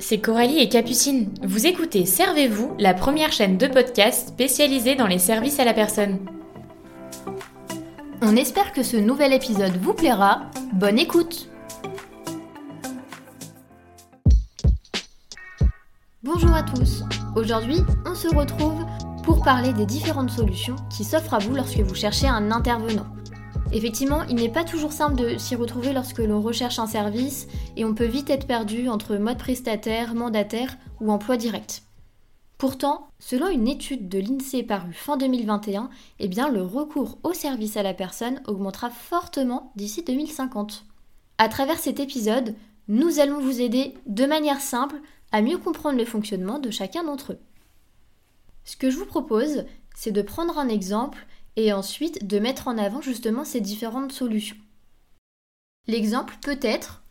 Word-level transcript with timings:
c'est 0.00 0.18
Coralie 0.18 0.58
et 0.58 0.68
Capucine. 0.68 1.28
Vous 1.42 1.66
écoutez 1.66 2.06
Servez-vous, 2.06 2.74
la 2.78 2.94
première 2.94 3.32
chaîne 3.32 3.58
de 3.58 3.66
podcast 3.66 4.28
spécialisée 4.28 4.96
dans 4.96 5.06
les 5.06 5.18
services 5.18 5.60
à 5.60 5.64
la 5.64 5.74
personne. 5.74 6.18
On 8.22 8.34
espère 8.34 8.72
que 8.72 8.82
ce 8.82 8.96
nouvel 8.96 9.32
épisode 9.32 9.76
vous 9.76 9.94
plaira. 9.94 10.42
Bonne 10.72 10.98
écoute 10.98 11.48
Bonjour 16.22 16.52
à 16.54 16.62
tous. 16.62 17.02
Aujourd'hui, 17.36 17.78
on 18.06 18.14
se 18.14 18.28
retrouve 18.34 18.84
pour 19.24 19.42
parler 19.42 19.72
des 19.72 19.86
différentes 19.86 20.30
solutions 20.30 20.76
qui 20.90 21.04
s'offrent 21.04 21.34
à 21.34 21.38
vous 21.38 21.54
lorsque 21.54 21.80
vous 21.80 21.94
cherchez 21.94 22.26
un 22.26 22.50
intervenant. 22.50 23.06
Effectivement, 23.72 24.24
il 24.24 24.34
n'est 24.34 24.48
pas 24.48 24.64
toujours 24.64 24.92
simple 24.92 25.14
de 25.14 25.38
s'y 25.38 25.54
retrouver 25.54 25.92
lorsque 25.92 26.18
l'on 26.18 26.40
recherche 26.40 26.80
un 26.80 26.88
service 26.88 27.46
et 27.76 27.84
on 27.84 27.94
peut 27.94 28.04
vite 28.04 28.28
être 28.28 28.48
perdu 28.48 28.88
entre 28.88 29.16
mode 29.16 29.38
prestataire, 29.38 30.14
mandataire 30.14 30.76
ou 31.00 31.12
emploi 31.12 31.36
direct. 31.36 31.84
Pourtant, 32.58 33.08
selon 33.20 33.48
une 33.48 33.68
étude 33.68 34.08
de 34.08 34.18
l'INSEE 34.18 34.64
parue 34.64 34.92
fin 34.92 35.16
2021, 35.16 35.88
eh 36.18 36.28
le 36.28 36.62
recours 36.62 37.18
au 37.22 37.32
service 37.32 37.76
à 37.76 37.84
la 37.84 37.94
personne 37.94 38.42
augmentera 38.46 38.90
fortement 38.90 39.72
d'ici 39.76 40.02
2050. 40.02 40.84
À 41.38 41.48
travers 41.48 41.78
cet 41.78 42.00
épisode, 42.00 42.56
nous 42.88 43.20
allons 43.20 43.40
vous 43.40 43.60
aider 43.60 43.94
de 44.06 44.26
manière 44.26 44.60
simple 44.60 45.00
à 45.30 45.42
mieux 45.42 45.58
comprendre 45.58 45.96
le 45.96 46.04
fonctionnement 46.04 46.58
de 46.58 46.70
chacun 46.70 47.04
d'entre 47.04 47.34
eux. 47.34 47.38
Ce 48.64 48.76
que 48.76 48.90
je 48.90 48.98
vous 48.98 49.06
propose, 49.06 49.64
c'est 49.94 50.12
de 50.12 50.22
prendre 50.22 50.58
un 50.58 50.68
exemple 50.68 51.24
et 51.56 51.72
ensuite 51.72 52.26
de 52.26 52.38
mettre 52.38 52.68
en 52.68 52.78
avant 52.78 53.00
justement 53.00 53.44
ces 53.44 53.60
différentes 53.60 54.12
solutions. 54.12 54.56
L'exemple 55.86 56.36
peut 56.42 56.58
être, 56.62 57.02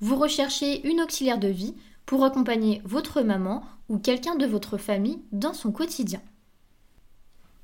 vous 0.00 0.16
recherchez 0.16 0.86
une 0.88 1.00
auxiliaire 1.00 1.38
de 1.38 1.48
vie 1.48 1.74
pour 2.06 2.24
accompagner 2.24 2.80
votre 2.84 3.22
maman 3.22 3.64
ou 3.88 3.98
quelqu'un 3.98 4.36
de 4.36 4.46
votre 4.46 4.78
famille 4.78 5.20
dans 5.32 5.54
son 5.54 5.72
quotidien. 5.72 6.20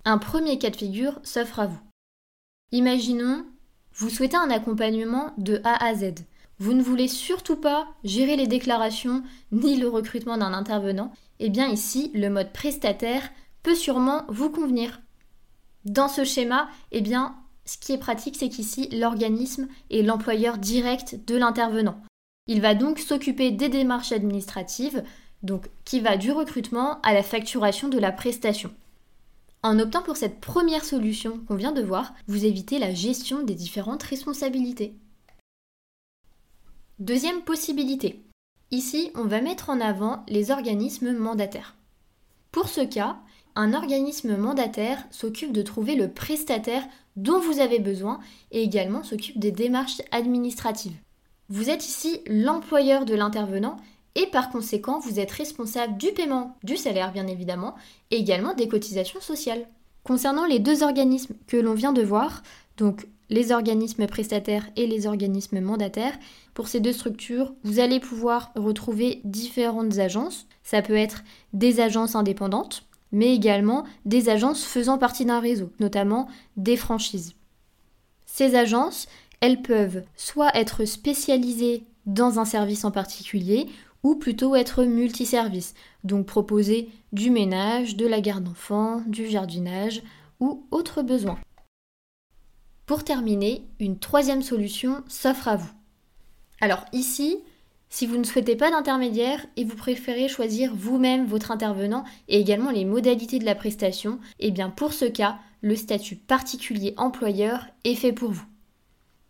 Un 0.05 0.19
premier 0.19 0.59
cas 0.59 0.71
de 0.71 0.77
figure 0.77 1.19
s'offre 1.23 1.61
à 1.61 1.67
vous. 1.67 1.81
Imaginons, 2.73 3.47
vous 3.95 4.11
souhaitez 4.11 4.37
un 4.37 4.51
accompagnement 4.51 5.33
de 5.39 5.61
A 5.65 5.83
à 5.85 5.95
Z. 5.95 6.15
Vous 6.59 6.73
ne 6.73 6.83
voulez 6.83 7.09
surtout 7.09 7.57
pas 7.57 7.87
gérer 8.03 8.37
les 8.37 8.47
déclarations 8.47 9.23
ni 9.53 9.77
le 9.77 9.89
recrutement 9.89 10.37
d'un 10.37 10.53
intervenant. 10.53 11.13
Eh 11.39 11.51
bien 11.51 11.69
ici, 11.69 12.11
le 12.15 12.29
mode 12.29 12.53
prestataire 12.53 13.31
peut 13.63 13.75
sûrement 13.75 14.25
vous 14.29 14.51
convenir. 14.51 15.01
Dans 15.85 16.09
ce 16.09 16.25
schéma, 16.25 16.69
eh 16.93 17.01
bien, 17.01 17.37
ce 17.67 17.79
qui 17.79 17.93
est 17.93 17.99
pratique, 17.99 18.37
c'est 18.37 18.49
qu'ici, 18.49 18.89
l'organisme 18.91 19.69
est 19.91 20.03
l'employeur 20.03 20.59
direct 20.59 21.27
de 21.27 21.37
l'intervenant. 21.37 22.01
Il 22.47 22.61
va 22.61 22.75
donc 22.75 22.99
s'occuper 22.99 23.51
des 23.51 23.69
démarches 23.69 24.13
administratives, 24.13 25.03
donc 25.43 25.69
qui 25.85 26.01
va 26.01 26.17
du 26.17 26.33
recrutement 26.33 27.01
à 27.03 27.13
la 27.13 27.23
facturation 27.23 27.89
de 27.89 27.99
la 27.99 28.13
prestation. 28.13 28.73
En 29.63 29.79
optant 29.79 30.03
pour 30.03 30.19
cette 30.19 30.41
première 30.41 30.85
solution 30.85 31.39
qu'on 31.47 31.55
vient 31.55 31.73
de 31.73 31.83
voir, 31.83 32.13
vous 32.27 32.45
évitez 32.45 32.79
la 32.79 32.93
gestion 32.93 33.43
des 33.43 33.55
différentes 33.55 34.03
responsabilités. 34.03 34.95
Deuxième 36.99 37.41
possibilité. 37.43 38.23
Ici, 38.71 39.11
on 39.15 39.25
va 39.25 39.41
mettre 39.41 39.71
en 39.71 39.81
avant 39.81 40.25
les 40.29 40.51
organismes 40.51 41.17
mandataires. 41.17 41.77
Pour 42.53 42.69
ce 42.69 42.83
cas, 42.83 43.19
un 43.57 43.73
organisme 43.73 44.37
mandataire 44.37 45.05
s'occupe 45.11 45.53
de 45.53 45.63
trouver 45.63 45.95
le 45.95 46.09
prestataire 46.09 46.85
dont 47.17 47.39
vous 47.39 47.61
avez 47.61 47.79
besoin 47.79 48.19
et 48.51 48.63
également 48.63 49.05
s'occupe 49.05 49.39
des 49.39 49.53
démarches 49.53 50.03
administratives. 50.11 50.97
Vous 51.49 51.71
êtes 51.71 51.87
ici 51.87 52.21
l'employeur 52.27 53.05
de 53.05 53.15
l'intervenant 53.15 53.77
et 54.15 54.27
par 54.27 54.51
conséquent 54.51 54.99
vous 54.99 55.21
êtes 55.21 55.31
responsable 55.31 55.97
du 55.97 56.09
paiement 56.13 56.57
du 56.65 56.77
salaire 56.77 57.13
bien 57.13 57.27
évidemment 57.27 57.75
et 58.11 58.17
également 58.17 58.55
des 58.55 58.69
cotisations 58.69 59.21
sociales. 59.21 59.67
Concernant 60.03 60.47
les 60.47 60.59
deux 60.59 60.83
organismes 60.83 61.35
que 61.47 61.57
l'on 61.57 61.75
vient 61.75 61.93
de 61.93 62.03
voir, 62.03 62.43
donc 62.77 63.07
les 63.31 63.53
organismes 63.53 64.07
prestataires 64.07 64.69
et 64.77 64.87
les 64.87 65.07
organismes 65.07 65.61
mandataires, 65.61 66.19
pour 66.53 66.69
ces 66.69 66.81
deux 66.81 66.93
structures, 66.93 67.55
vous 67.63 67.81
allez 67.81 68.01
pouvoir 68.01 68.53
retrouver 68.55 69.21
différentes 69.25 69.99
agences. 69.99 70.47
Ça 70.63 70.83
peut 70.83 70.97
être 70.97 71.25
des 71.53 71.81
agences 71.81 72.17
indépendantes, 72.17 72.85
mais 73.15 73.35
également 73.35 73.85
des 74.05 74.29
agences 74.29 74.65
faisant 74.65 74.99
partie 74.99 75.25
d'un 75.25 75.41
réseau, 75.41 75.71
notamment 75.81 76.29
des 76.57 76.77
franchises. 76.77 77.35
Ces 78.27 78.57
agences, 78.57 79.07
elles 79.41 79.63
peuvent 79.63 80.03
soit 80.17 80.55
être 80.57 80.85
spécialisées 80.85 81.85
dans 82.07 82.39
un 82.39 82.45
service 82.45 82.85
en 82.85 82.91
particulier, 82.91 83.69
ou 84.03 84.17
plutôt 84.17 84.55
être 84.55 84.85
multiservices, 84.85 85.75
donc 86.05 86.27
proposer 86.27 86.91
du 87.13 87.31
ménage, 87.31 87.97
de 87.97 88.07
la 88.07 88.21
garde 88.21 88.45
d'enfants, 88.45 89.01
du 89.07 89.27
jardinage 89.27 90.03
ou 90.41 90.67
autres 90.71 91.03
besoins. 91.03 91.39
Pour 92.85 93.03
terminer, 93.03 93.65
une 93.81 93.99
troisième 93.99 94.43
solution 94.43 95.03
s'offre 95.09 95.49
à 95.49 95.57
vous. 95.57 95.73
Alors 96.61 96.85
ici, 96.93 97.39
si 97.95 98.07
vous 98.07 98.17
ne 98.17 98.25
souhaitez 98.25 98.57
pas 98.57 98.73
d'intermédiaire 98.73 99.47
et 99.57 99.63
vous 99.63 99.77
préférez 99.77 100.27
choisir 100.27 100.75
vous-même 100.75 101.27
votre 101.27 101.53
intervenant 101.53 102.03
et 102.27 102.41
également 102.41 102.73
les 102.73 102.85
modalités 102.85 103.39
de 103.39 103.45
la 103.45 103.55
prestation, 103.55 104.19
eh 104.41 104.51
bien 104.51 104.69
pour 104.69 104.93
ce 104.93 105.05
cas, 105.05 105.39
le 105.61 105.77
statut 105.77 106.17
particulier 106.17 106.95
employeur 106.97 107.69
est 107.85 107.95
fait 107.95 108.13
pour 108.13 108.33
vous. 108.33 108.47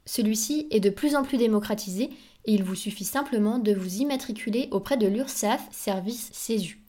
Celui-ci 0.06 0.66
est 0.70 0.80
de 0.80 0.88
plus 0.88 1.14
en 1.14 1.24
plus 1.24 1.36
démocratisé 1.36 2.04
et 2.46 2.54
il 2.54 2.62
vous 2.62 2.74
suffit 2.74 3.04
simplement 3.04 3.58
de 3.58 3.74
vous 3.74 3.96
immatriculer 3.96 4.68
auprès 4.70 4.96
de 4.96 5.08
l'URSSAF 5.08 5.68
service 5.70 6.30
CESU. 6.32 6.80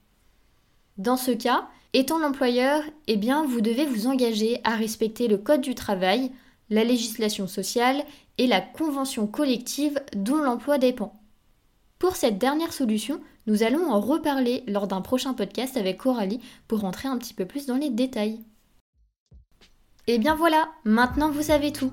Dans 0.98 1.18
ce 1.18 1.32
cas, 1.32 1.68
étant 1.92 2.20
l'employeur, 2.20 2.84
eh 3.08 3.18
bien 3.18 3.46
vous 3.46 3.60
devez 3.60 3.86
vous 3.86 4.08
engager 4.08 4.62
à 4.64 4.78
respecter 4.78 5.28
le 5.28 5.38
code 5.38 5.60
du 5.60 5.76
travail, 5.76 6.32
la 6.70 6.86
législation 6.86 7.48
sociale 7.48 8.02
et 8.38 8.48
la 8.48 8.62
convention 8.62 9.28
collective 9.28 10.00
dont 10.16 10.42
l'emploi 10.42 10.78
dépend. 10.78 11.20
Pour 12.00 12.18
cette 12.18 12.38
dernière 12.38 12.74
solution, 12.74 13.22
nous 13.48 13.64
allons 13.64 13.90
en 13.90 14.02
reparler 14.02 14.64
lors 14.68 14.88
d'un 14.88 15.02
prochain 15.02 15.34
podcast 15.34 15.78
avec 15.78 15.98
Coralie 15.98 16.42
pour 16.68 16.82
rentrer 16.82 17.08
un 17.08 17.18
petit 17.18 17.34
peu 17.34 17.46
plus 17.46 17.68
dans 17.68 17.78
les 17.78 17.90
détails. 17.90 18.42
Et 20.08 20.20
bien 20.20 20.36
voilà, 20.36 20.70
maintenant 20.84 21.32
vous 21.32 21.44
savez 21.44 21.72
tout. 21.72 21.92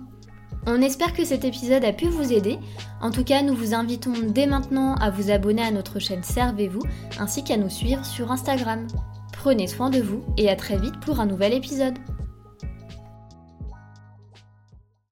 On 0.66 0.82
espère 0.82 1.12
que 1.12 1.24
cet 1.24 1.44
épisode 1.44 1.84
a 1.84 1.92
pu 1.92 2.06
vous 2.06 2.32
aider. 2.32 2.58
En 3.00 3.10
tout 3.10 3.24
cas, 3.24 3.42
nous 3.42 3.54
vous 3.54 3.74
invitons 3.74 4.12
dès 4.28 4.46
maintenant 4.46 4.94
à 4.96 5.10
vous 5.10 5.30
abonner 5.30 5.62
à 5.62 5.70
notre 5.70 5.98
chaîne 5.98 6.22
Servez-vous 6.22 6.82
ainsi 7.18 7.42
qu'à 7.42 7.56
nous 7.56 7.70
suivre 7.70 8.04
sur 8.04 8.30
Instagram. 8.30 8.86
Prenez 9.32 9.66
soin 9.66 9.90
de 9.90 10.00
vous 10.00 10.22
et 10.36 10.50
à 10.50 10.56
très 10.56 10.78
vite 10.78 10.98
pour 11.00 11.20
un 11.20 11.26
nouvel 11.26 11.52
épisode. 11.52 11.98